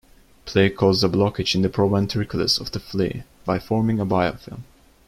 [0.45, 4.61] Plague causes a blockage in the proventriculus of the flea by forming a biofilm.